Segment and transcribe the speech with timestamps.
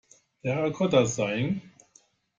[0.41, 1.61] Terracotta sighing.